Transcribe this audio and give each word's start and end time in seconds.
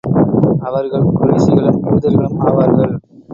அவர்கள் 0.59 1.01
குறைஷிகளும், 1.01 1.79
யூதர்களும் 1.83 2.39
ஆவார்கள். 2.39 2.93